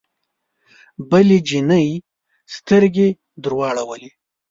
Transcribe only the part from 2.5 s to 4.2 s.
سترګې درواړولې